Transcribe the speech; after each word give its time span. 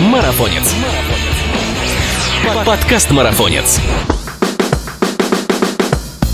Марафонец. 0.00 0.74
Подкаст 2.66 3.10
Марафонец. 3.10 3.80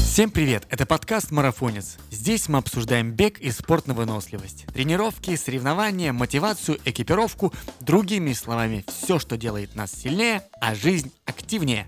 Всем 0.05 0.31
привет! 0.31 0.67
Это 0.69 0.85
подкаст 0.85 1.31
«Марафонец». 1.31 1.97
Здесь 2.11 2.49
мы 2.49 2.59
обсуждаем 2.59 3.13
бег 3.13 3.39
и 3.39 3.53
спорт 3.53 3.87
на 3.87 3.95
выносливость. 3.95 4.67
Тренировки, 4.75 5.37
соревнования, 5.37 6.13
мотивацию, 6.13 6.79
экипировку. 6.85 7.53
Другими 7.79 8.33
словами, 8.33 8.85
все, 8.89 9.21
что 9.21 9.37
делает 9.37 9.77
нас 9.77 9.93
сильнее, 9.93 10.43
а 10.61 10.75
жизнь 10.75 11.13
активнее. 11.25 11.87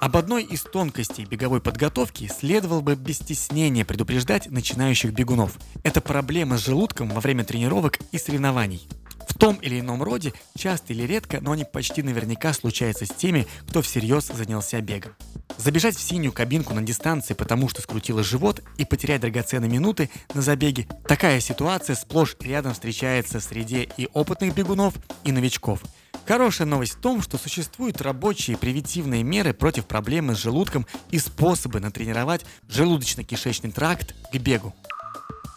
Об 0.00 0.16
одной 0.16 0.42
из 0.42 0.62
тонкостей 0.62 1.26
беговой 1.26 1.60
подготовки 1.60 2.30
следовало 2.34 2.80
бы 2.80 2.94
без 2.94 3.16
стеснения 3.16 3.84
предупреждать 3.84 4.50
начинающих 4.50 5.12
бегунов. 5.12 5.58
Это 5.82 6.00
проблема 6.00 6.56
с 6.56 6.64
желудком 6.64 7.10
во 7.10 7.20
время 7.20 7.44
тренировок 7.44 7.98
и 8.10 8.18
соревнований. 8.18 8.88
В 9.28 9.34
том 9.38 9.56
или 9.56 9.80
ином 9.80 10.02
роде, 10.02 10.32
часто 10.56 10.92
или 10.92 11.02
редко, 11.04 11.40
но 11.40 11.52
они 11.52 11.64
почти 11.64 12.02
наверняка 12.02 12.52
случаются 12.52 13.06
с 13.06 13.10
теми, 13.10 13.46
кто 13.68 13.82
всерьез 13.82 14.26
занялся 14.26 14.80
бегом. 14.80 15.12
Забежать 15.56 15.96
в 15.96 16.00
синюю 16.00 16.32
кабинку 16.32 16.74
на 16.74 16.82
дистанции, 16.82 17.34
потому 17.34 17.68
что 17.68 17.80
скрутило 17.82 18.22
живот, 18.22 18.62
и 18.76 18.84
потерять 18.84 19.20
драгоценные 19.20 19.70
минуты 19.70 20.10
на 20.34 20.42
забеге– 20.42 20.86
такая 21.08 21.40
ситуация 21.40 21.96
сплошь 21.96 22.36
рядом 22.40 22.74
встречается 22.74 23.40
в 23.40 23.44
среде 23.44 23.88
и 23.96 24.08
опытных 24.12 24.54
бегунов, 24.54 24.94
и 25.24 25.32
новичков. 25.32 25.80
Хорошая 26.26 26.66
новость 26.66 26.94
в 26.94 27.00
том, 27.00 27.20
что 27.22 27.36
существуют 27.36 28.00
рабочие 28.00 28.56
превентивные 28.56 29.22
меры 29.22 29.52
против 29.52 29.84
проблемы 29.86 30.34
с 30.34 30.38
желудком 30.38 30.86
и 31.10 31.18
способы 31.18 31.80
натренировать 31.80 32.46
желудочно-кишечный 32.68 33.72
тракт 33.72 34.14
к 34.32 34.36
бегу. 34.36 34.74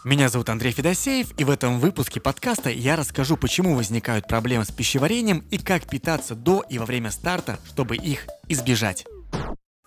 Меня 0.08 0.30
зовут 0.30 0.48
Андрей 0.48 0.72
Федосеев, 0.72 1.38
и 1.38 1.44
в 1.44 1.50
этом 1.50 1.80
выпуске 1.80 2.18
подкаста 2.18 2.70
я 2.70 2.96
расскажу, 2.96 3.36
почему 3.36 3.74
возникают 3.74 4.26
проблемы 4.26 4.64
с 4.64 4.70
пищеварением 4.70 5.44
и 5.50 5.58
как 5.58 5.86
питаться 5.86 6.34
до 6.34 6.64
и 6.70 6.78
во 6.78 6.86
время 6.86 7.10
старта, 7.10 7.58
чтобы 7.66 7.96
их 7.96 8.26
избежать. 8.48 9.04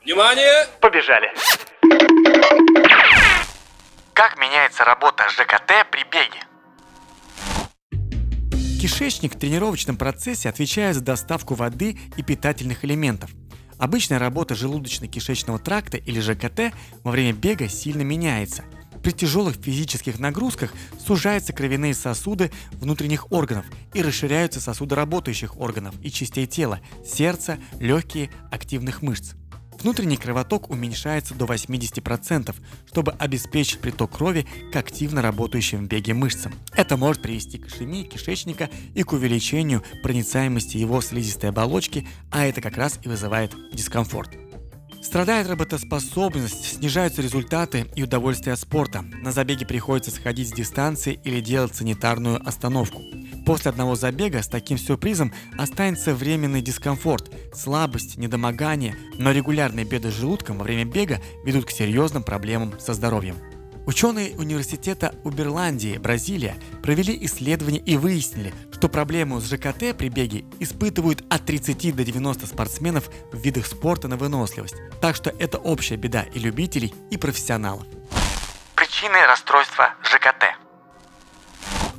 Внимание! 0.03 0.67
Побежали! 0.79 1.27
Как 4.13 4.37
меняется 4.37 4.83
работа 4.83 5.27
ЖКТ 5.27 5.89
при 5.89 6.03
беге? 6.03 6.39
Кишечник 8.79 9.33
в 9.33 9.39
тренировочном 9.39 9.97
процессе 9.97 10.49
отвечает 10.49 10.97
за 10.97 11.01
доставку 11.01 11.55
воды 11.55 11.97
и 12.15 12.21
питательных 12.21 12.85
элементов. 12.85 13.31
Обычная 13.79 14.19
работа 14.19 14.53
желудочно-кишечного 14.53 15.57
тракта 15.57 15.97
или 15.97 16.19
ЖКТ 16.19 16.75
во 17.03 17.09
время 17.09 17.33
бега 17.33 17.67
сильно 17.67 18.03
меняется– 18.03 18.63
при 19.03 19.11
тяжелых 19.11 19.55
физических 19.55 20.19
нагрузках 20.19 20.73
сужаются 21.05 21.53
кровяные 21.53 21.93
сосуды 21.93 22.51
внутренних 22.73 23.31
органов 23.31 23.65
и 23.93 24.01
расширяются 24.01 24.59
сосуды 24.59 24.95
работающих 24.95 25.59
органов 25.59 25.95
и 26.01 26.11
частей 26.11 26.47
тела– 26.47 26.79
сердца, 27.05 27.57
легкие, 27.79 28.29
активных 28.51 29.01
мышц. 29.01 29.33
Внутренний 29.81 30.17
кровоток 30.17 30.69
уменьшается 30.69 31.33
до 31.33 31.45
80%, 31.45 32.55
чтобы 32.87 33.13
обеспечить 33.13 33.79
приток 33.79 34.11
крови 34.11 34.45
к 34.71 34.75
активно 34.75 35.23
работающим 35.23 35.85
в 35.85 35.87
беге 35.87 36.13
мышцам. 36.13 36.53
Это 36.73 36.97
может 36.97 37.23
привести 37.23 37.57
к 37.57 37.67
ишемии 37.67 38.03
кишечника 38.03 38.69
и 38.93 39.01
к 39.01 39.13
увеличению 39.13 39.83
проницаемости 40.03 40.77
его 40.77 41.01
слизистой 41.01 41.49
оболочки, 41.49 42.07
а 42.29 42.45
это 42.45 42.61
как 42.61 42.77
раз 42.77 42.99
и 43.03 43.09
вызывает 43.09 43.55
дискомфорт. 43.73 44.50
Страдает 45.01 45.47
работоспособность, 45.49 46.77
снижаются 46.77 47.21
результаты 47.21 47.87
и 47.95 48.03
удовольствие 48.03 48.53
от 48.53 48.59
спорта. 48.59 49.01
На 49.01 49.31
забеге 49.31 49.65
приходится 49.65 50.11
сходить 50.11 50.49
с 50.49 50.53
дистанции 50.53 51.19
или 51.23 51.41
делать 51.41 51.75
санитарную 51.75 52.39
остановку. 52.47 53.01
После 53.45 53.71
одного 53.71 53.95
забега 53.95 54.43
с 54.43 54.47
таким 54.47 54.77
сюрпризом 54.77 55.33
останется 55.57 56.13
временный 56.13 56.61
дискомфорт, 56.61 57.31
слабость, 57.53 58.17
недомогание, 58.17 58.95
но 59.17 59.31
регулярные 59.31 59.85
беды 59.85 60.11
с 60.11 60.15
желудком 60.15 60.59
во 60.59 60.63
время 60.63 60.85
бега 60.85 61.19
ведут 61.43 61.65
к 61.65 61.71
серьезным 61.71 62.23
проблемам 62.23 62.79
со 62.79 62.93
здоровьем. 62.93 63.37
Ученые 63.91 64.37
университета 64.37 65.13
Уберландии, 65.25 65.97
Бразилия, 65.97 66.55
провели 66.81 67.25
исследование 67.25 67.81
и 67.81 67.97
выяснили, 67.97 68.53
что 68.71 68.87
проблему 68.87 69.41
с 69.41 69.49
ЖКТ 69.49 69.97
при 69.97 70.07
беге 70.07 70.45
испытывают 70.61 71.25
от 71.29 71.45
30 71.45 71.93
до 71.93 72.05
90 72.05 72.47
спортсменов 72.47 73.09
в 73.33 73.37
видах 73.37 73.65
спорта 73.65 74.07
на 74.07 74.15
выносливость. 74.15 74.75
Так 75.01 75.17
что 75.17 75.29
это 75.29 75.57
общая 75.57 75.97
беда 75.97 76.21
и 76.21 76.39
любителей, 76.39 76.93
и 77.09 77.17
профессионалов. 77.17 77.83
Причины 78.75 79.27
расстройства 79.27 79.93
ЖКТ. 80.05 80.55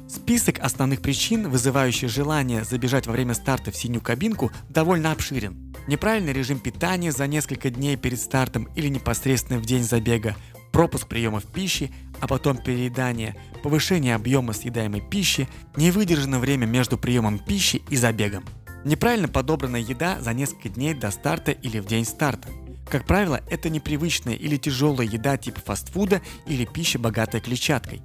Список 0.08 0.60
основных 0.60 1.02
причин, 1.02 1.50
вызывающих 1.50 2.08
желание 2.08 2.64
забежать 2.64 3.06
во 3.06 3.12
время 3.12 3.34
старта 3.34 3.70
в 3.70 3.76
синюю 3.76 4.00
кабинку, 4.00 4.50
довольно 4.70 5.12
обширен. 5.12 5.74
Неправильный 5.86 6.32
режим 6.32 6.58
питания 6.58 7.12
за 7.12 7.26
несколько 7.26 7.68
дней 7.68 7.96
перед 7.96 8.18
стартом 8.18 8.70
или 8.76 8.88
непосредственно 8.88 9.58
в 9.58 9.66
день 9.66 9.82
забега, 9.82 10.36
пропуск 10.72 11.06
приемов 11.06 11.44
пищи, 11.44 11.92
а 12.20 12.26
потом 12.26 12.56
переедание, 12.56 13.36
повышение 13.62 14.14
объема 14.14 14.52
съедаемой 14.52 15.00
пищи, 15.00 15.48
невыдержанное 15.76 16.38
время 16.38 16.66
между 16.66 16.98
приемом 16.98 17.38
пищи 17.38 17.82
и 17.90 17.96
забегом. 17.96 18.44
Неправильно 18.84 19.28
подобранная 19.28 19.80
еда 19.80 20.20
за 20.20 20.32
несколько 20.32 20.68
дней 20.68 20.94
до 20.94 21.10
старта 21.10 21.52
или 21.52 21.78
в 21.78 21.86
день 21.86 22.04
старта. 22.04 22.48
Как 22.90 23.06
правило, 23.06 23.40
это 23.48 23.70
непривычная 23.70 24.34
или 24.34 24.56
тяжелая 24.56 25.06
еда 25.06 25.36
типа 25.36 25.60
фастфуда 25.60 26.20
или 26.46 26.64
пища, 26.64 26.98
богатая 26.98 27.40
клетчаткой. 27.40 28.02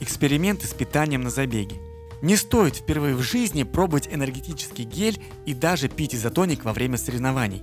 Эксперименты 0.00 0.66
с 0.66 0.74
питанием 0.74 1.22
на 1.22 1.30
забеге. 1.30 1.76
Не 2.22 2.36
стоит 2.36 2.76
впервые 2.76 3.14
в 3.14 3.22
жизни 3.22 3.62
пробовать 3.62 4.08
энергетический 4.10 4.84
гель 4.84 5.22
и 5.44 5.54
даже 5.54 5.88
пить 5.88 6.14
изотоник 6.14 6.64
во 6.64 6.72
время 6.72 6.98
соревнований. 6.98 7.62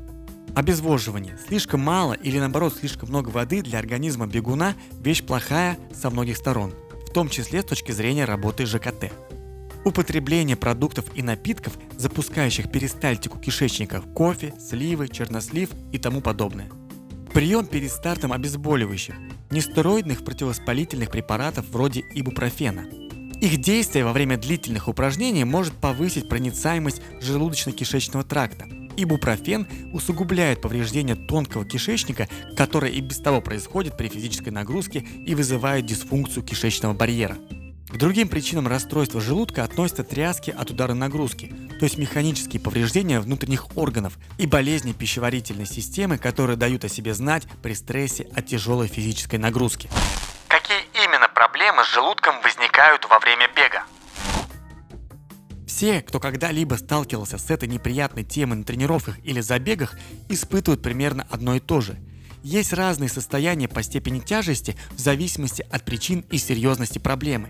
Обезвоживание. 0.55 1.35
Слишком 1.47 1.79
мало 1.79 2.13
или 2.13 2.37
наоборот 2.37 2.75
слишком 2.75 3.09
много 3.09 3.29
воды 3.29 3.63
для 3.63 3.79
организма 3.79 4.27
бегуна– 4.27 4.75
вещь 5.03 5.23
плохая 5.23 5.79
со 5.99 6.11
многих 6.11 6.37
сторон, 6.37 6.73
в 7.07 7.11
том 7.11 7.27
числе 7.27 7.63
с 7.63 7.65
точки 7.65 7.91
зрения 7.91 8.25
работы 8.25 8.67
ЖКТ. 8.67 9.11
Употребление 9.83 10.55
продуктов 10.55 11.05
и 11.15 11.23
напитков, 11.23 11.73
запускающих 11.97 12.71
перистальтику 12.71 13.39
кишечника– 13.39 14.01
кофе, 14.15 14.53
сливы, 14.59 15.07
чернослив 15.07 15.71
и 15.91 15.97
тому 15.97 16.21
подобное. 16.21 16.69
Прием 17.33 17.65
перед 17.65 17.91
стартом 17.91 18.31
обезболивающих, 18.31 19.15
нестероидных 19.49 20.23
противовоспалительных 20.23 21.09
препаратов 21.09 21.65
вроде 21.71 22.03
ибупрофена. 22.13 22.85
Их 23.41 23.59
действие 23.59 24.05
во 24.05 24.13
время 24.13 24.37
длительных 24.37 24.87
упражнений 24.87 25.45
может 25.45 25.73
повысить 25.73 26.29
проницаемость 26.29 27.01
желудочно-кишечного 27.21 28.23
тракта– 28.23 28.67
Ибупрофен 28.97 29.67
усугубляет 29.93 30.61
повреждение 30.61 31.15
тонкого 31.15 31.65
кишечника, 31.65 32.27
которое 32.55 32.91
и 32.91 33.01
без 33.01 33.19
того 33.19 33.41
происходит 33.41 33.97
при 33.97 34.07
физической 34.07 34.49
нагрузке 34.49 34.99
и 34.99 35.35
вызывает 35.35 35.85
дисфункцию 35.85 36.43
кишечного 36.43 36.93
барьера. 36.93 37.37
К 37.93 37.97
другим 37.97 38.27
причинам 38.27 38.67
расстройства 38.67 39.21
желудка 39.21 39.63
относятся 39.63 40.03
тряски 40.03 40.49
от 40.49 40.71
удара 40.71 40.95
нагрузки, 40.95 41.53
то 41.79 41.85
есть 41.85 41.99
механические 41.99 42.59
повреждения 42.59 43.19
внутренних 43.19 43.77
органов 43.77 44.17
и 44.39 44.47
болезни 44.47 44.93
пищеварительной 44.93 45.67
системы, 45.67 46.17
которые 46.17 46.57
дают 46.57 46.83
о 46.85 46.89
себе 46.89 47.13
знать 47.13 47.47
при 47.61 47.75
стрессе 47.75 48.27
от 48.35 48.47
тяжелой 48.47 48.87
физической 48.87 49.35
нагрузки. 49.35 49.91
Какие 50.47 50.79
именно 51.05 51.29
проблемы 51.29 51.83
с 51.83 51.93
желудком 51.93 52.41
возникают 52.41 53.05
во 53.07 53.19
время 53.19 53.47
бега? 53.55 53.83
Все, 55.75 56.03
кто 56.03 56.19
когда-либо 56.19 56.75
сталкивался 56.75 57.39
с 57.39 57.49
этой 57.49 57.67
неприятной 57.67 58.23
темой 58.23 58.59
на 58.59 58.63
тренировках 58.63 59.17
или 59.23 59.41
забегах, 59.41 59.97
испытывают 60.29 60.83
примерно 60.83 61.25
одно 61.31 61.55
и 61.55 61.59
то 61.59 61.81
же. 61.81 61.97
Есть 62.43 62.73
разные 62.73 63.09
состояния 63.09 63.67
по 63.67 63.81
степени 63.81 64.19
тяжести 64.19 64.75
в 64.91 64.99
зависимости 64.99 65.65
от 65.71 65.83
причин 65.83 66.25
и 66.29 66.37
серьезности 66.37 66.99
проблемы. 66.99 67.49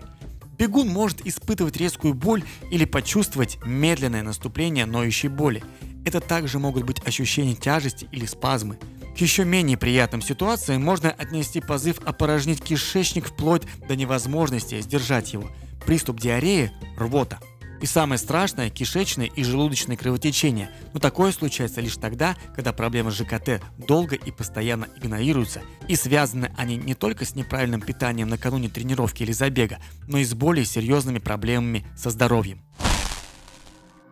Бегун 0.56 0.88
может 0.88 1.26
испытывать 1.26 1.76
резкую 1.76 2.14
боль 2.14 2.42
или 2.70 2.86
почувствовать 2.86 3.58
медленное 3.66 4.22
наступление 4.22 4.86
ноющей 4.86 5.28
боли. 5.28 5.62
Это 6.06 6.20
также 6.20 6.58
могут 6.58 6.84
быть 6.84 7.06
ощущения 7.06 7.54
тяжести 7.54 8.08
или 8.10 8.24
спазмы. 8.24 8.78
К 9.14 9.20
еще 9.20 9.44
менее 9.44 9.76
приятным 9.76 10.22
ситуациям 10.22 10.82
можно 10.82 11.10
отнести 11.10 11.60
позыв 11.60 11.98
опорожнить 12.06 12.62
кишечник 12.62 13.26
вплоть 13.26 13.64
до 13.86 13.96
невозможности 13.96 14.80
сдержать 14.80 15.34
его, 15.34 15.50
приступ 15.84 16.20
диареи, 16.20 16.72
рвота– 16.96 17.38
и 17.84 17.86
самое 17.86 18.18
страшное– 18.18 18.70
кишечное 18.70 19.26
и 19.26 19.44
желудочное 19.44 19.98
кровотечение. 19.98 20.70
Но 20.94 21.00
такое 21.00 21.32
случается 21.32 21.82
лишь 21.82 21.96
тогда, 21.96 22.34
когда 22.56 22.72
проблемы 22.72 23.10
с 23.10 23.14
ЖКТ 23.14 23.62
долго 23.76 24.16
и 24.16 24.30
постоянно 24.30 24.88
игнорируются, 24.96 25.60
и 25.86 25.94
связаны 25.94 26.50
они 26.56 26.78
не 26.78 26.94
только 26.94 27.26
с 27.26 27.34
неправильным 27.34 27.82
питанием 27.82 28.30
накануне 28.30 28.70
тренировки 28.70 29.22
или 29.22 29.32
забега, 29.32 29.80
но 30.08 30.16
и 30.16 30.24
с 30.24 30.32
более 30.32 30.64
серьезными 30.64 31.18
проблемами 31.18 31.86
со 31.94 32.08
здоровьем. 32.08 32.64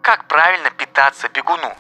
Как 0.03 0.29
правильно 0.29 0.71
питаться 0.71 1.31
бегуну? 1.35 1.73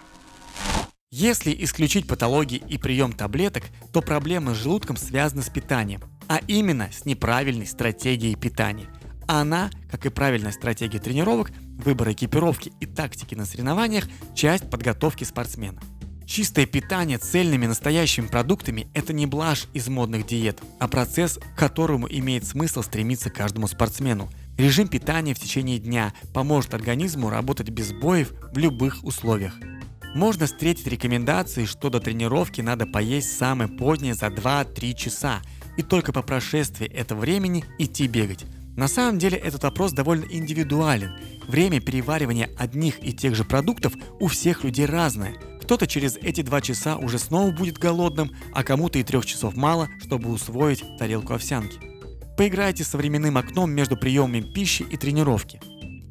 Если 1.10 1.54
исключить 1.62 2.08
патологии 2.08 2.62
и 2.70 2.78
прием 2.78 3.12
таблеток, 3.12 3.64
то 3.92 4.00
проблемы 4.00 4.54
с 4.54 4.56
желудком 4.56 4.96
связаны 4.96 5.42
с 5.42 5.50
питанием, 5.50 6.00
а 6.26 6.38
именно 6.46 6.88
с 6.90 7.04
неправильной 7.04 7.66
стратегией 7.66 8.34
питания– 8.34 8.86
она, 9.40 9.70
как 9.90 10.06
и 10.06 10.10
правильная 10.10 10.52
стратегия 10.52 10.98
тренировок, 10.98 11.50
выбор 11.78 12.12
экипировки 12.12 12.72
и 12.80 12.86
тактики 12.86 13.34
на 13.34 13.46
соревнованиях– 13.46 14.04
часть 14.34 14.68
подготовки 14.68 15.24
спортсмена. 15.24 15.80
Чистое 16.26 16.66
питание 16.66 17.18
цельными 17.18 17.66
настоящими 17.66 18.26
продуктами– 18.26 18.88
это 18.94 19.12
не 19.12 19.26
блажь 19.26 19.66
из 19.74 19.88
модных 19.88 20.26
диет, 20.26 20.60
а 20.78 20.88
процесс, 20.88 21.38
к 21.38 21.58
которому 21.58 22.08
имеет 22.08 22.46
смысл 22.46 22.82
стремиться 22.82 23.28
каждому 23.28 23.66
спортсмену. 23.66 24.30
Режим 24.56 24.88
питания 24.88 25.34
в 25.34 25.38
течение 25.38 25.78
дня 25.78 26.12
поможет 26.32 26.74
организму 26.74 27.28
работать 27.28 27.70
без 27.70 27.92
боев 27.92 28.32
в 28.52 28.58
любых 28.58 29.02
условиях. 29.02 29.54
Можно 30.14 30.46
встретить 30.46 30.86
рекомендации, 30.86 31.64
что 31.64 31.90
до 31.90 32.00
тренировки 32.00 32.60
надо 32.60 32.86
поесть 32.86 33.36
самое 33.36 33.68
позднее 33.68 34.14
за 34.14 34.26
2-3 34.26 34.94
часа, 34.94 35.40
и 35.76 35.82
только 35.82 36.12
по 36.12 36.22
прошествии 36.22 36.86
этого 36.86 37.20
времени 37.20 37.64
идти 37.78 38.06
бегать. 38.06 38.44
На 38.76 38.88
самом 38.88 39.18
деле 39.18 39.36
этот 39.36 39.62
вопрос 39.64 39.92
довольно 39.92 40.24
индивидуален. 40.24 41.12
Время 41.46 41.80
переваривания 41.80 42.50
одних 42.56 43.04
и 43.04 43.12
тех 43.12 43.34
же 43.34 43.44
продуктов 43.44 43.92
у 44.18 44.28
всех 44.28 44.64
людей 44.64 44.86
разное. 44.86 45.34
Кто-то 45.60 45.86
через 45.86 46.16
эти 46.16 46.40
два 46.40 46.60
часа 46.60 46.96
уже 46.96 47.18
снова 47.18 47.50
будет 47.50 47.78
голодным, 47.78 48.32
а 48.52 48.64
кому-то 48.64 48.98
и 48.98 49.02
трех 49.02 49.26
часов 49.26 49.56
мало, 49.56 49.88
чтобы 50.00 50.30
усвоить 50.30 50.84
тарелку 50.98 51.34
овсянки. 51.34 51.78
Поиграйте 52.36 52.82
с 52.82 52.94
временным 52.94 53.36
окном 53.36 53.70
между 53.70 53.96
приемами 53.96 54.40
пищи 54.40 54.84
и 54.90 54.96
тренировки. 54.96 55.60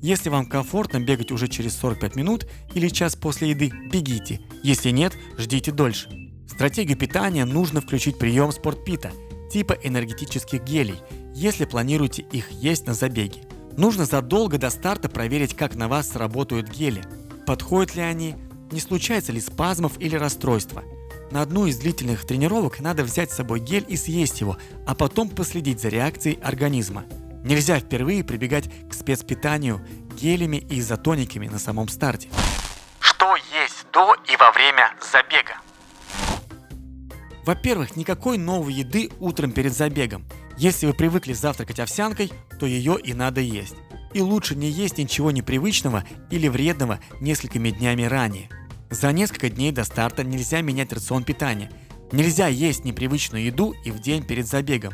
Если 0.01 0.29
вам 0.29 0.45
комфортно 0.45 0.99
бегать 0.99 1.31
уже 1.31 1.47
через 1.47 1.75
45 1.77 2.15
минут 2.15 2.47
или 2.73 2.89
час 2.89 3.15
после 3.15 3.49
еды, 3.49 3.71
бегите. 3.91 4.39
Если 4.63 4.91
нет, 4.91 5.13
ждите 5.37 5.71
дольше. 5.71 6.09
В 6.47 6.51
стратегию 6.51 6.97
питания 6.97 7.45
нужно 7.45 7.81
включить 7.81 8.17
прием 8.19 8.51
спортпита 8.51 9.11
типа 9.51 9.73
энергетических 9.73 10.63
гелей– 10.63 10.99
если 11.33 11.65
планируете 11.65 12.23
их 12.31 12.51
есть 12.51 12.87
на 12.87 12.93
забеге. 12.93 13.41
Нужно 13.77 14.05
задолго 14.05 14.57
до 14.57 14.69
старта 14.69 15.09
проверить, 15.09 15.55
как 15.55 15.75
на 15.75 15.87
вас 15.87 16.09
сработают 16.09 16.69
гели. 16.69 17.03
Подходят 17.45 17.95
ли 17.95 18.01
они, 18.01 18.35
не 18.71 18.79
случается 18.79 19.31
ли 19.31 19.39
спазмов 19.39 19.93
или 19.99 20.15
расстройства. 20.15 20.83
На 21.31 21.41
одну 21.41 21.65
из 21.65 21.77
длительных 21.77 22.25
тренировок 22.27 22.81
надо 22.81 23.03
взять 23.03 23.31
с 23.31 23.35
собой 23.35 23.61
гель 23.61 23.85
и 23.87 23.95
съесть 23.95 24.41
его, 24.41 24.57
а 24.85 24.95
потом 24.95 25.29
последить 25.29 25.79
за 25.79 25.87
реакцией 25.87 26.39
организма. 26.41 27.05
Нельзя 27.43 27.79
впервые 27.79 28.23
прибегать 28.23 28.69
к 28.89 28.93
спецпитанию 28.93 29.81
гелями 30.19 30.57
и 30.57 30.79
изотониками 30.79 31.47
на 31.47 31.57
самом 31.57 31.87
старте. 31.87 32.27
Что 32.99 33.35
есть 33.35 33.85
до 33.93 34.13
и 34.31 34.35
во 34.35 34.51
время 34.51 34.93
забега? 35.11 35.55
Во-первых, 37.45 37.95
никакой 37.95 38.37
новой 38.37 38.73
еды 38.73 39.09
утром 39.19 39.53
перед 39.53 39.73
забегом– 39.73 40.25
если 40.61 40.85
вы 40.85 40.93
привыкли 40.93 41.33
завтракать 41.33 41.79
овсянкой, 41.79 42.31
то 42.59 42.67
ее 42.67 42.95
и 43.03 43.15
надо 43.15 43.41
есть. 43.41 43.73
И 44.13 44.21
лучше 44.21 44.53
не 44.53 44.69
есть 44.69 44.99
ничего 44.99 45.31
непривычного 45.31 46.03
или 46.29 46.47
вредного 46.47 46.99
несколькими 47.19 47.71
днями 47.71 48.03
ранее. 48.03 48.47
За 48.91 49.11
несколько 49.11 49.49
дней 49.49 49.71
до 49.71 49.83
старта 49.83 50.23
нельзя 50.23 50.61
менять 50.61 50.93
рацион 50.93 51.23
питания. 51.23 51.71
Нельзя 52.11 52.45
есть 52.45 52.85
непривычную 52.85 53.45
еду 53.45 53.73
и 53.83 53.89
в 53.89 54.01
день 54.01 54.23
перед 54.23 54.45
забегом. 54.45 54.93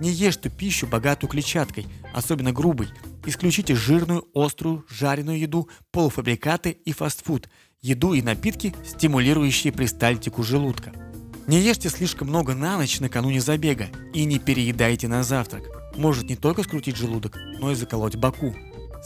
Не 0.00 0.10
ешьте 0.10 0.50
пищу, 0.50 0.88
богатую 0.88 1.30
клетчаткой, 1.30 1.86
особенно 2.12 2.50
грубой. 2.50 2.88
Исключите 3.24 3.76
жирную, 3.76 4.26
острую, 4.34 4.84
жареную 4.90 5.38
еду, 5.38 5.68
полуфабрикаты 5.92 6.70
и 6.70 6.92
фастфуд, 6.92 7.48
еду 7.82 8.14
и 8.14 8.20
напитки, 8.20 8.74
стимулирующие 8.84 9.72
пристальтику 9.72 10.42
желудка. 10.42 11.03
Не 11.46 11.60
ешьте 11.60 11.90
слишком 11.90 12.28
много 12.28 12.54
на 12.54 12.78
ночь 12.78 13.00
накануне 13.00 13.38
забега 13.38 13.88
и 14.14 14.24
не 14.24 14.38
переедайте 14.38 15.08
на 15.08 15.22
завтрак. 15.22 15.64
Может 15.94 16.30
не 16.30 16.36
только 16.36 16.62
скрутить 16.62 16.96
желудок, 16.96 17.36
но 17.60 17.70
и 17.70 17.74
заколоть 17.74 18.16
боку. 18.16 18.54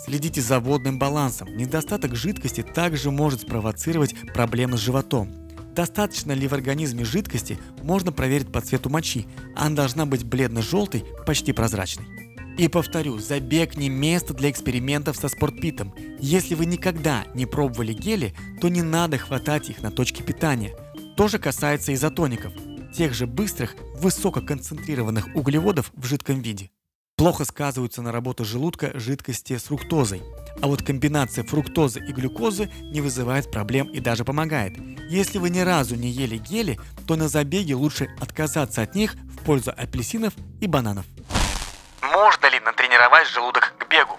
Следите 0.05 0.41
за 0.41 0.61
водным 0.61 1.01
балансом. 1.01 1.57
Недостаток 1.57 2.15
жидкости 2.15 2.63
также 2.63 3.11
может 3.11 3.41
спровоцировать 3.41 4.15
проблемы 4.33 4.79
с 4.79 4.81
животом. 4.81 5.35
Достаточно 5.75 6.31
ли 6.31 6.47
в 6.47 6.53
организме 6.53 7.05
жидкости, 7.05 7.59
можно 7.83 8.13
проверить 8.13 8.53
по 8.53 8.61
цвету 8.61 8.89
мочи. 8.89 9.27
Она 9.57 9.75
должна 9.75 10.07
быть 10.07 10.25
бледно-желтой, 10.25 11.05
почти 11.27 11.53
прозрачной. 11.53 12.07
И 12.57 12.69
повторю, 12.69 13.19
забег 13.19 13.77
не 13.77 13.89
место 13.89 14.33
для 14.33 14.51
экспериментов 14.51 15.17
со 15.17 15.29
спортпитом. 15.29 15.93
Если 16.21 16.55
вы 16.55 16.67
никогда 16.67 17.25
не 17.35 17.47
пробовали 17.47 17.93
гели, 17.93 18.33
то 18.61 18.69
не 18.69 18.83
надо 18.83 19.19
хватать 19.19 19.71
их 19.71 19.83
на 19.83 19.91
точке 19.91 20.23
питания– 20.23 20.77
то 21.19 21.27
же 21.27 21.41
касается 21.41 21.93
изотоников, 21.95 22.53
тех 22.95 23.13
же 23.13 23.27
быстрых, 23.27 23.75
высококонцентрированных 23.97 25.27
углеводов 25.35 25.91
в 25.95 26.07
жидком 26.07 26.41
виде. 26.41 26.71
Плохо 27.17 27.45
сказываются 27.45 28.03
на 28.03 28.13
работу 28.13 28.45
желудка 28.45 28.93
жидкости 28.95 29.59
с 29.59 29.65
фруктозой. 29.65 30.23
А 30.63 30.69
вот 30.69 30.85
комбинация 30.85 31.43
фруктозы 31.43 31.99
и 31.99 32.13
глюкозы 32.13 32.71
не 32.93 33.01
вызывает 33.01 33.51
проблем 33.51 33.89
и 33.89 33.99
даже 33.99 34.25
помогает. 34.25 34.79
Если 35.11 35.39
вы 35.39 35.51
ни 35.51 35.59
разу 35.59 35.97
не 35.97 36.09
ели 36.09 36.37
гели, 36.37 36.79
то 37.09 37.17
на 37.17 37.27
забеге 37.27 37.75
лучше 37.75 38.09
отказаться 38.21 38.83
от 38.83 38.95
них 38.95 39.15
в 39.15 39.45
пользу 39.45 39.73
апельсинов 39.77 40.35
и 40.61 40.69
бананов. 40.69 41.05
Можно 42.01 42.49
ли 42.49 42.61
натренировать 42.61 43.27
желудок 43.27 43.75
к 43.77 43.91
бегу? 43.91 44.17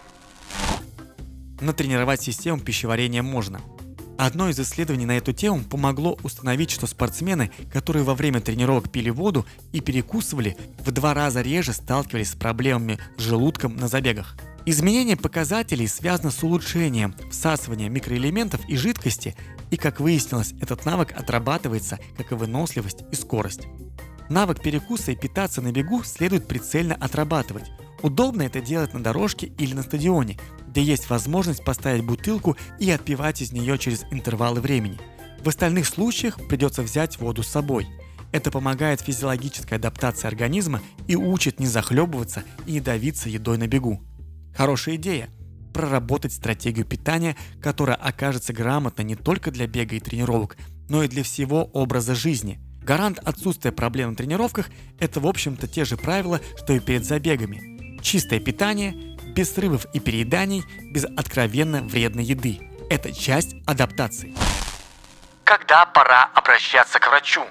Натренировать 1.62 2.22
систему 2.22 2.60
пищеварения 2.60 3.24
можно. 3.24 3.62
Одно 4.20 4.50
из 4.50 4.60
исследований 4.60 5.06
на 5.06 5.16
эту 5.16 5.32
тему 5.32 5.64
помогло 5.64 6.20
установить, 6.24 6.72
что 6.72 6.88
спортсмены, 6.88 7.52
которые 7.72 8.04
во 8.04 8.16
время 8.16 8.42
тренировок 8.42 8.92
пили 8.92 9.10
воду 9.10 9.46
и 9.72 9.80
перекусывали, 9.80 10.58
в 10.80 10.92
два 10.92 11.14
раза 11.14 11.40
реже 11.40 11.72
сталкивались 11.72 12.32
с 12.32 12.36
проблемами 12.36 13.00
с 13.16 13.22
желудком 13.22 13.78
на 13.78 13.88
забегах. 13.88 14.36
Изменение 14.66 15.16
показателей 15.16 15.88
связано 15.88 16.32
с 16.32 16.44
улучшением 16.44 17.16
всасывания 17.32 17.88
микроэлементов 17.88 18.60
и 18.68 18.76
жидкости, 18.76 19.38
и, 19.72 19.78
как 19.78 20.02
выяснилось, 20.02 20.54
этот 20.60 20.84
навык 20.84 21.14
отрабатывается, 21.14 21.98
как 22.18 22.34
и 22.34 22.36
выносливость 22.36 23.06
и 23.14 23.16
скорость. 23.16 23.68
Навык 24.28 24.62
перекуса 24.62 25.14
и 25.14 25.16
питаться 25.16 25.62
на 25.62 25.72
бегу 25.72 26.04
следует 26.04 26.46
прицельно 26.46 26.96
отрабатывать. 26.96 27.72
Удобно 28.02 28.42
это 28.42 28.60
делать 28.60 28.94
на 28.94 29.02
дорожке 29.02 29.48
или 29.58 29.74
на 29.74 29.82
стадионе, 29.82 30.38
где 30.70 30.82
есть 30.82 31.10
возможность 31.10 31.64
поставить 31.64 32.06
бутылку 32.06 32.56
и 32.80 32.90
отпивать 32.92 33.42
из 33.42 33.52
нее 33.52 33.78
через 33.78 34.06
интервалы 34.12 34.62
времени. 34.62 35.00
В 35.44 35.50
остальных 35.50 35.88
случаях 35.88 36.38
придется 36.48 36.84
взять 36.84 37.20
воду 37.20 37.44
с 37.44 37.48
собой. 37.48 37.88
Это 38.32 38.52
помогает 38.52 39.02
физиологической 39.02 39.78
адаптации 39.78 40.28
организма 40.28 40.82
и 41.08 41.16
учит 41.16 41.60
не 41.60 41.66
захлебываться 41.66 42.44
и 42.68 42.74
не 42.74 42.82
давиться 42.82 43.30
едой 43.30 43.58
на 43.58 43.68
бегу. 43.68 44.02
Хорошая 44.56 44.96
идея– 44.96 45.30
проработать 45.74 46.34
стратегию 46.34 46.86
питания, 46.86 47.36
которая 47.62 47.96
окажется 47.96 48.54
грамотной 48.54 49.06
не 49.06 49.16
только 49.16 49.52
для 49.52 49.66
бега 49.68 49.96
и 49.96 50.00
тренировок, 50.00 50.58
но 50.90 51.04
и 51.04 51.08
для 51.08 51.24
всего 51.24 51.66
образа 51.74 52.16
жизни. 52.16 52.60
Гарант 52.84 53.20
отсутствия 53.20 53.72
проблем 53.72 54.12
на 54.12 54.16
тренировках– 54.16 54.70
это 55.00 55.20
в 55.20 55.28
общем-то 55.28 55.68
те 55.68 55.86
же 55.86 55.96
правила, 55.96 56.42
что 56.58 56.74
и 56.74 56.80
перед 56.80 57.06
забегами. 57.06 58.00
Чистое 58.02 58.40
питание– 58.40 58.96
без 59.40 59.54
срывов 59.54 59.86
и 59.94 60.02
перееданий, 60.02 60.66
без 60.92 61.06
откровенно 61.06 61.82
вредной 61.84 62.26
еды. 62.26 62.60
Это 62.90 63.14
часть 63.14 63.56
адаптации. 63.66 64.36
Когда 65.46 65.86
пора 65.86 66.26
обращаться 66.36 67.00
к 67.00 67.08
врачу? 67.08 67.44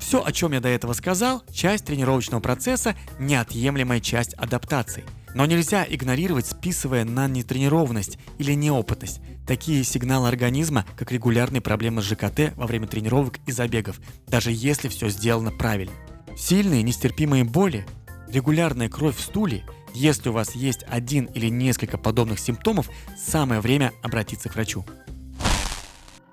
Все, 0.00 0.24
о 0.24 0.32
чем 0.32 0.54
я 0.54 0.60
до 0.60 0.68
этого 0.68 0.92
сказал, 0.94 1.44
часть 1.52 1.84
тренировочного 1.84 2.40
процесса– 2.40 2.96
неотъемлемая 3.20 4.00
часть 4.00 4.34
адаптации. 4.34 5.04
Но 5.34 5.46
нельзя 5.46 5.86
игнорировать, 5.88 6.46
списывая 6.46 7.04
на 7.04 7.28
нетренированность 7.28 8.18
или 8.38 8.54
неопытность. 8.54 9.20
Такие 9.46 9.84
сигналы 9.84 10.26
организма, 10.26 10.84
как 10.96 11.12
регулярные 11.12 11.60
проблемы 11.60 12.02
с 12.02 12.06
ЖКТ 12.06 12.56
во 12.56 12.66
время 12.66 12.88
тренировок 12.88 13.38
и 13.46 13.52
забегов, 13.52 14.00
даже 14.26 14.50
если 14.50 14.88
все 14.88 15.10
сделано 15.10 15.52
правильно. 15.52 15.92
Сильные 16.36 16.82
нестерпимые 16.82 17.44
боли, 17.44 17.86
регулярная 18.26 18.88
кровь 18.88 19.16
в 19.16 19.20
стуле– 19.20 19.64
если 19.98 20.28
у 20.28 20.32
вас 20.32 20.54
есть 20.54 20.84
один 20.88 21.24
или 21.26 21.48
несколько 21.48 21.98
подобных 21.98 22.38
симптомов, 22.38 22.88
самое 23.16 23.60
время 23.60 23.92
обратиться 24.02 24.48
к 24.48 24.54
врачу. 24.54 24.84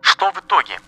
Что 0.01 0.31
в 0.31 0.37
итоге? 0.37 0.79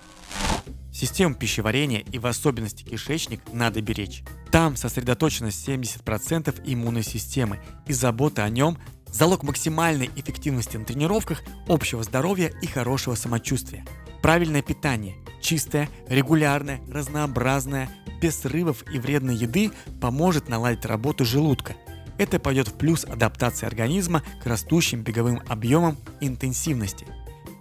Систему 0.93 1.35
пищеварения 1.35 1.99
и 1.99 2.19
в 2.19 2.27
особенности 2.27 2.83
кишечник 2.83 3.41
надо 3.51 3.81
беречь. 3.81 4.23
Там 4.51 4.75
сосредоточено 4.75 5.47
70% 5.47 6.61
иммунной 6.65 7.03
системы, 7.03 7.59
и 7.87 7.93
забота 7.93 8.43
о 8.43 8.49
нем– 8.49 8.77
залог 9.07 9.43
максимальной 9.43 10.09
эффективности 10.15 10.77
на 10.77 10.85
тренировках, 10.85 11.41
общего 11.67 12.03
здоровья 12.03 12.51
и 12.61 12.67
хорошего 12.67 13.15
самочувствия. 13.15 13.85
Правильное 14.21 14.61
питание, 14.61 15.15
чистое, 15.41 15.89
регулярное, 16.07 16.81
разнообразное, 16.91 17.89
без 18.21 18.39
срывов 18.39 18.83
и 18.91 18.99
вредной 18.99 19.35
еды 19.35 19.71
поможет 20.01 20.49
наладить 20.49 20.85
работу 20.85 21.25
желудка– 21.25 21.75
это 22.17 22.39
пойдет 22.39 22.67
в 22.69 22.73
плюс 22.73 23.05
адаптации 23.05 23.65
организма 23.65 24.23
к 24.41 24.45
растущим 24.45 25.01
беговым 25.01 25.41
объемам 25.47 25.97
интенсивности. 26.19 27.05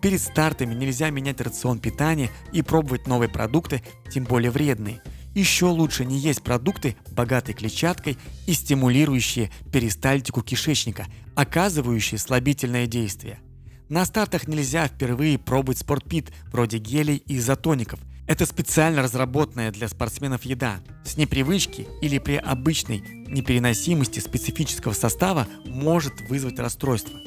Перед 0.02 0.20
стартами 0.20 0.74
нельзя 0.74 1.10
менять 1.10 1.40
рацион 1.40 1.78
питания 1.78 2.30
и 2.52 2.62
пробовать 2.62 3.06
новые 3.06 3.28
продукты, 3.28 3.82
тем 4.10 4.24
более 4.24 4.50
вредные. 4.50 5.00
Еще 5.34 5.66
лучше 5.66 6.04
не 6.04 6.18
есть 6.18 6.42
продукты, 6.42 6.96
богатые 7.10 7.54
клетчаткой 7.54 8.16
и 8.46 8.52
стимулирующие 8.52 9.50
перистальтику 9.72 10.42
кишечника, 10.42 11.06
оказывающие 11.34 12.18
слабительное 12.18 12.86
действие. 12.86 13.40
На 13.88 14.04
стартах 14.04 14.48
нельзя 14.48 14.88
впервые 14.88 15.38
пробовать 15.38 15.78
спортпит, 15.78 16.32
вроде 16.50 16.78
гелей 16.78 17.16
и 17.16 17.36
изотоников. 17.36 18.00
Это 18.26 18.44
специально 18.44 19.02
разработанная 19.02 19.70
для 19.70 19.88
спортсменов 19.88 20.42
еда. 20.42 20.80
С 21.04 21.16
непривычки 21.16 21.86
или 22.02 22.18
при 22.18 22.36
обычной 22.36 22.98
непереносимости 23.28 24.18
специфического 24.18 24.92
состава 24.92 25.46
может 25.64 26.20
вызвать 26.28 26.58
расстройство. 26.58 27.18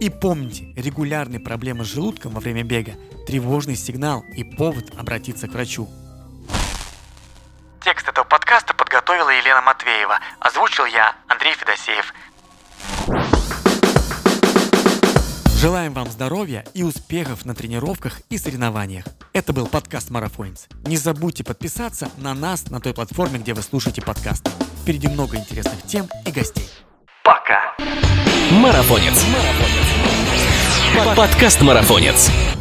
И 0.00 0.10
помните, 0.10 0.72
регулярные 0.76 1.40
проблемы 1.40 1.84
с 1.84 1.88
желудком 1.88 2.32
во 2.32 2.40
время 2.40 2.64
бега– 2.64 2.94
тревожный 3.26 3.76
сигнал 3.76 4.24
и 4.34 4.44
повод 4.44 4.86
обратиться 4.98 5.46
к 5.46 5.52
врачу. 5.52 5.88
Текст 7.80 8.08
этого 8.08 8.24
подкаста 8.24 8.74
подготовила 8.74 9.30
Елена 9.30 9.60
Матвеева. 9.62 10.18
Озвучил 10.40 10.86
я, 10.86 11.14
Андрей 11.28 11.54
Федосеев. 11.54 12.12
Желаем 15.62 15.94
вам 15.94 16.10
здоровья 16.10 16.64
и 16.74 16.82
успехов 16.82 17.44
на 17.44 17.54
тренировках 17.54 18.20
и 18.30 18.36
соревнованиях. 18.36 19.04
Это 19.32 19.52
был 19.52 19.68
подкаст 19.68 20.10
Марафонец. 20.10 20.66
Не 20.86 20.96
забудьте 20.96 21.44
подписаться 21.44 22.10
на 22.16 22.34
нас 22.34 22.68
на 22.68 22.80
той 22.80 22.92
платформе, 22.92 23.38
где 23.38 23.54
вы 23.54 23.62
слушаете 23.62 24.02
подкасты. 24.02 24.50
Впереди 24.82 25.06
много 25.06 25.36
интересных 25.36 25.80
тем 25.86 26.08
и 26.26 26.32
гостей. 26.32 26.68
Пока. 27.22 27.76
Марафонец. 28.50 29.24
Подкаст 31.14 31.62
Марафонец. 31.62 32.51